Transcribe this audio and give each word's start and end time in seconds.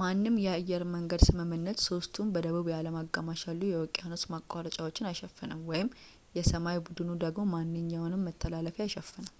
ማንም 0.00 0.36
የአየርመንገድ 0.44 1.20
ስምምነት 1.26 1.78
ሦስቱንም 1.84 2.32
በደቡብ 2.34 2.66
የዓለም 2.70 2.96
አጋማሽ 3.00 3.42
ያሉ 3.48 3.60
የውቅያኖስ 3.68 4.24
ማቋረጫዎችን 4.32 5.08
አይሸፍንም 5.10 5.62
የሰማይ 6.38 6.80
ቡድኑ 6.88 7.12
ደግሞ 7.26 7.44
ማንኛውንም 7.54 8.26
መተላለፊያ 8.30 8.86
አይሸፍንም 8.88 9.30